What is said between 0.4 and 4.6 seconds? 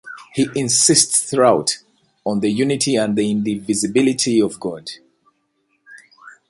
insists throughout on the unity and the indivisibility of